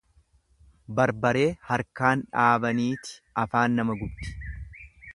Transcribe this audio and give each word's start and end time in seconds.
Barbaree 0.99 1.43
harkaan 1.67 2.25
dhaabaniit 2.39 3.15
afaan 3.45 3.81
nama 3.81 4.01
gubdi. 4.05 4.35